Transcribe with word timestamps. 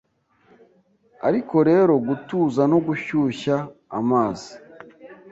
Ariko 1.27 1.55
rero 1.69 1.93
gutuza 2.07 2.61
no 2.71 2.77
gushyushya 2.85 3.55
amazi 3.99 4.51